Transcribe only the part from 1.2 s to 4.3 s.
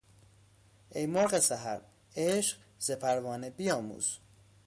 سحر عشق ز پروانه بیاموز